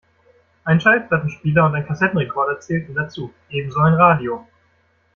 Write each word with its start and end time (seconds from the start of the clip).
Ein 0.63 0.81
Schallplattenspieler 0.81 1.63
und 1.67 1.75
ein 1.75 1.85
Kassettenrekorder 1.85 2.59
zählten 2.59 2.95
dazu, 2.95 3.31
ebenso 3.51 3.81
ein 3.81 3.93
Radio. 3.93 4.47